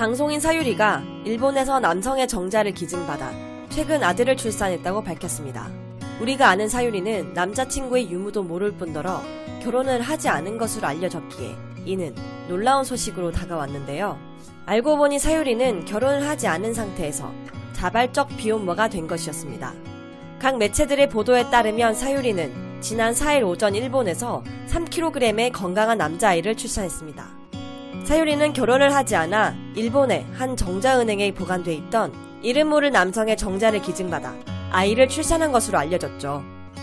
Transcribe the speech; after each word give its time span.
방송인 0.00 0.40
사유리가 0.40 1.02
일본에서 1.26 1.78
남성의 1.78 2.26
정자를 2.26 2.72
기증받아 2.72 3.32
최근 3.68 4.02
아들을 4.02 4.34
출산했다고 4.34 5.04
밝혔습니다. 5.04 5.68
우리가 6.22 6.48
아는 6.48 6.70
사유리는 6.70 7.34
남자친구의 7.34 8.10
유무도 8.10 8.42
모를 8.42 8.72
뿐더러 8.72 9.20
결혼을 9.62 10.00
하지 10.00 10.30
않은 10.30 10.56
것으로 10.56 10.86
알려졌기에 10.86 11.54
이는 11.84 12.14
놀라운 12.48 12.82
소식으로 12.82 13.30
다가왔는데요. 13.30 14.18
알고 14.64 14.96
보니 14.96 15.18
사유리는 15.18 15.84
결혼을 15.84 16.26
하지 16.26 16.46
않은 16.46 16.72
상태에서 16.72 17.30
자발적 17.74 18.38
비혼모가 18.38 18.88
된 18.88 19.06
것이었습니다. 19.06 19.74
각 20.38 20.56
매체들의 20.56 21.10
보도에 21.10 21.50
따르면 21.50 21.92
사유리는 21.92 22.80
지난 22.80 23.12
4일 23.12 23.46
오전 23.46 23.74
일본에서 23.74 24.42
3kg의 24.70 25.52
건강한 25.52 25.98
남자아이를 25.98 26.56
출산했습니다. 26.56 27.39
사유리는 28.04 28.52
결혼을 28.52 28.94
하지 28.94 29.14
않아 29.16 29.54
일본의 29.76 30.26
한 30.34 30.56
정자은행에 30.56 31.32
보관돼 31.34 31.72
있던 31.74 32.12
이름 32.42 32.68
모를 32.68 32.90
남성의 32.90 33.36
정자를 33.36 33.82
기증받아 33.82 34.34
아이를 34.70 35.08
출산한 35.08 35.52
것으로 35.52 35.78
알려졌죠. 35.78 36.42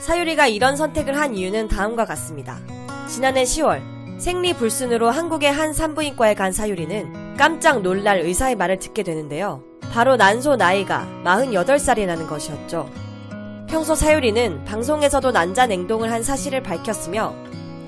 사유리가 0.00 0.46
이런 0.46 0.76
선택을 0.76 1.16
한 1.16 1.34
이유는 1.34 1.68
다음과 1.68 2.04
같습니다. 2.04 2.58
지난해 3.08 3.44
10월 3.44 3.82
생리 4.18 4.52
불순으로 4.52 5.10
한국의 5.10 5.52
한 5.52 5.72
산부인과에 5.72 6.34
간 6.34 6.52
사유리는 6.52 7.36
깜짝 7.36 7.82
놀랄 7.82 8.18
의사의 8.20 8.56
말을 8.56 8.78
듣게 8.78 9.02
되는데요. 9.02 9.62
바로 9.92 10.16
난소 10.16 10.56
나이가 10.56 11.06
48살이라는 11.24 12.28
것이었죠. 12.28 12.90
평소 13.68 13.94
사유리는 13.94 14.64
방송에서도 14.64 15.30
난자 15.30 15.66
냉동을 15.66 16.10
한 16.10 16.22
사실을 16.22 16.62
밝혔으며 16.62 17.34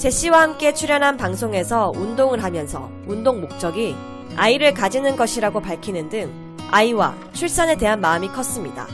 제시와 0.00 0.40
함께 0.40 0.72
출연한 0.72 1.18
방송에서 1.18 1.92
운동을 1.94 2.42
하면서 2.42 2.90
운동 3.06 3.42
목적이 3.42 3.94
아이를 4.34 4.72
가지는 4.72 5.14
것이라고 5.14 5.60
밝히는 5.60 6.08
등 6.08 6.56
아이와 6.70 7.14
출산에 7.34 7.76
대한 7.76 8.00
마음이 8.00 8.28
컸습니다. 8.28 8.86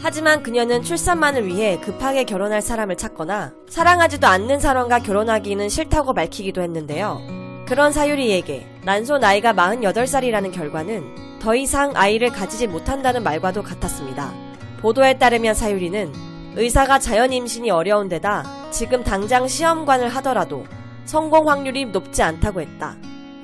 하지만 0.00 0.42
그녀는 0.42 0.82
출산만을 0.82 1.46
위해 1.46 1.78
급하게 1.80 2.24
결혼할 2.24 2.62
사람을 2.62 2.96
찾거나 2.96 3.52
사랑하지도 3.68 4.26
않는 4.26 4.58
사람과 4.58 5.00
결혼하기는 5.00 5.68
싫다고 5.68 6.14
밝히기도 6.14 6.62
했는데요. 6.62 7.20
그런 7.68 7.92
사유리에게 7.92 8.66
난소 8.86 9.18
나이가 9.18 9.52
48살이라는 9.52 10.50
결과는 10.50 11.40
더 11.40 11.54
이상 11.54 11.92
아이를 11.94 12.30
가지지 12.30 12.68
못한다는 12.68 13.22
말과도 13.22 13.62
같았습니다. 13.62 14.32
보도에 14.80 15.18
따르면 15.18 15.54
사유리는 15.54 16.10
의사가 16.56 17.00
자연 17.00 17.34
임신이 17.34 17.70
어려운 17.70 18.08
데다 18.08 18.61
지금 18.72 19.04
당장 19.04 19.46
시험관을 19.46 20.08
하더라도 20.16 20.64
성공 21.04 21.48
확률이 21.48 21.84
높지 21.84 22.22
않다고 22.22 22.62
했다. 22.62 22.96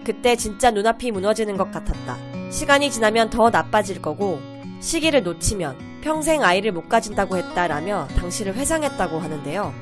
그때 0.04 0.34
진짜 0.36 0.70
눈앞이 0.70 1.10
무너지는 1.10 1.58
것 1.58 1.70
같았다. 1.70 2.16
시간이 2.50 2.90
지나면 2.90 3.28
더 3.28 3.50
나빠질 3.50 4.00
거고 4.00 4.40
시기를 4.80 5.22
놓치면 5.22 6.00
평생 6.00 6.42
아이를 6.42 6.72
못 6.72 6.88
가진다고 6.88 7.36
했다라며 7.36 8.08
당시를 8.16 8.54
회상했다고 8.54 9.18
하는데요. 9.18 9.74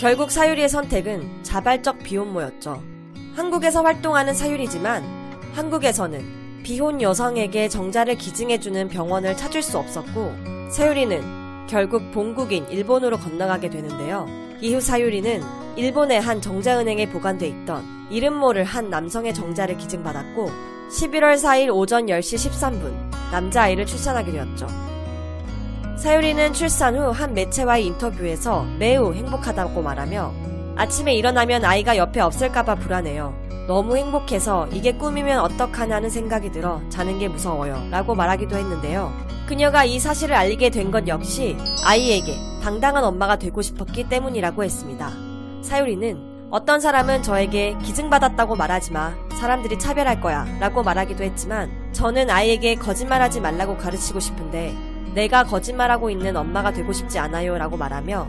결국 0.00 0.30
사유리의 0.30 0.68
선택은 0.70 1.42
자발적 1.42 1.98
비혼모였죠. 1.98 2.82
한국에서 3.34 3.82
활동하는 3.82 4.32
사유리지만 4.32 5.04
한국에서는 5.52 6.62
비혼 6.62 7.02
여성에게 7.02 7.68
정자를 7.68 8.16
기증해주는 8.16 8.88
병원을 8.88 9.36
찾을 9.36 9.62
수 9.62 9.76
없었고 9.78 10.32
사유리는 10.70 11.45
결국 11.68 12.10
본국인 12.12 12.66
일본으로 12.70 13.18
건너가게 13.18 13.70
되는데요. 13.70 14.26
이후 14.60 14.80
사유리는 14.80 15.42
일본의 15.76 16.20
한 16.20 16.40
정자은행에 16.40 17.10
보관돼 17.10 17.46
있던 17.48 17.84
이름 18.10 18.34
모를 18.34 18.64
한 18.64 18.88
남성의 18.88 19.34
정자를 19.34 19.76
기증받았고 19.76 20.50
11월 20.90 21.34
4일 21.34 21.74
오전 21.74 22.06
10시 22.06 22.50
13분 22.50 22.92
남자아이를 23.32 23.84
출산하게 23.86 24.32
되었죠. 24.32 24.66
사유리는 25.98 26.52
출산 26.52 26.96
후 26.96 27.10
한 27.10 27.34
매체와의 27.34 27.86
인터뷰에서 27.86 28.64
매우 28.78 29.12
행복하다고 29.12 29.82
말하며 29.82 30.45
아침에 30.76 31.14
일어나면 31.14 31.64
아이가 31.64 31.96
옆에 31.96 32.20
없을까봐 32.20 32.76
불안해요. 32.76 33.34
너무 33.66 33.96
행복해서 33.96 34.68
이게 34.68 34.92
꿈이면 34.92 35.40
어떡하냐는 35.40 36.10
생각이 36.10 36.52
들어 36.52 36.80
자는 36.88 37.18
게 37.18 37.28
무서워요. 37.28 37.88
라고 37.90 38.14
말하기도 38.14 38.54
했는데요. 38.56 39.10
그녀가 39.48 39.84
이 39.84 39.98
사실을 39.98 40.34
알게 40.36 40.70
된 40.70 40.90
것 40.90 41.08
역시 41.08 41.56
아이에게 41.84 42.36
당당한 42.62 43.04
엄마가 43.04 43.36
되고 43.36 43.62
싶었기 43.62 44.08
때문이라고 44.08 44.62
했습니다. 44.64 45.10
사유리는 45.62 46.48
어떤 46.50 46.80
사람은 46.80 47.22
저에게 47.22 47.76
기증받았다고 47.82 48.54
말하지 48.54 48.92
마. 48.92 49.14
사람들이 49.40 49.78
차별할 49.78 50.20
거야. 50.20 50.46
라고 50.60 50.82
말하기도 50.82 51.24
했지만 51.24 51.70
저는 51.92 52.30
아이에게 52.30 52.76
거짓말하지 52.76 53.40
말라고 53.40 53.76
가르치고 53.76 54.20
싶은데 54.20 54.74
내가 55.14 55.44
거짓말하고 55.44 56.10
있는 56.10 56.36
엄마가 56.36 56.72
되고 56.72 56.92
싶지 56.92 57.18
않아요. 57.18 57.56
라고 57.58 57.76
말하며 57.76 58.28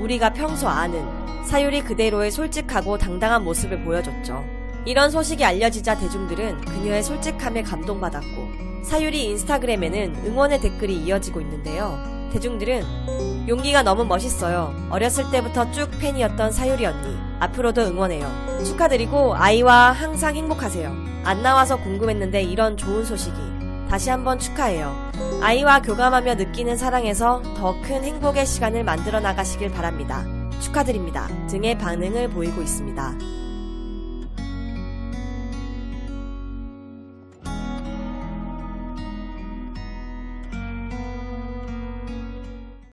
우리가 0.00 0.32
평소 0.32 0.68
아는 0.68 1.04
사유리 1.48 1.82
그대로의 1.82 2.30
솔직하고 2.30 2.98
당당한 2.98 3.42
모습을 3.42 3.82
보여줬죠. 3.82 4.44
이런 4.84 5.10
소식이 5.10 5.42
알려지자 5.42 5.96
대중들은 5.96 6.60
그녀의 6.60 7.02
솔직함에 7.02 7.62
감동받았고 7.62 8.82
사유리 8.84 9.24
인스타그램에는 9.24 10.26
응원의 10.26 10.60
댓글이 10.60 10.94
이어지고 11.04 11.40
있는데요. 11.40 11.98
대중들은 12.34 13.48
용기가 13.48 13.82
너무 13.82 14.04
멋있어요. 14.04 14.74
어렸을 14.90 15.30
때부터 15.30 15.70
쭉 15.72 15.90
팬이었던 15.98 16.52
사유리 16.52 16.84
언니. 16.84 17.16
앞으로도 17.40 17.80
응원해요. 17.80 18.30
축하드리고 18.66 19.34
아이와 19.34 19.92
항상 19.92 20.36
행복하세요. 20.36 20.94
안 21.24 21.42
나와서 21.42 21.78
궁금했는데 21.78 22.42
이런 22.42 22.76
좋은 22.76 23.06
소식이 23.06 23.36
다시 23.88 24.10
한번 24.10 24.38
축하해요. 24.38 24.94
아이와 25.40 25.80
교감하며 25.80 26.34
느끼는 26.34 26.76
사랑에서 26.76 27.42
더 27.56 27.80
큰 27.80 28.04
행복의 28.04 28.44
시간을 28.44 28.84
만들어 28.84 29.18
나가시길 29.20 29.70
바랍니다. 29.70 30.26
축하드립니다. 30.68 31.28
등의 31.48 31.78
반응을 31.78 32.28
보이고 32.30 32.60
있습니다. 32.60 33.37